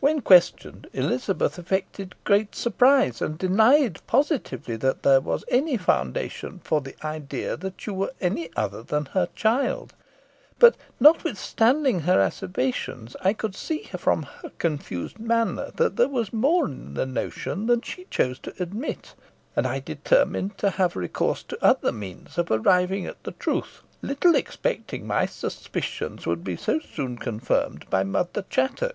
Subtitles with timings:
[0.00, 6.80] When questioned, Elizabeth affected great surprise, and denied positively that there was any foundation for
[6.80, 8.12] the idea that you were
[8.56, 9.92] other than her child;
[10.58, 16.64] but, notwithstanding her asseverations, I could see from her confused manner that there was more
[16.64, 19.14] in the notion than she chose to admit,
[19.54, 24.36] and I determined to have recourse to other means of arriving at the truth, little
[24.36, 28.94] expecting my suspicions would be so soon confirmed by Mother Chattox.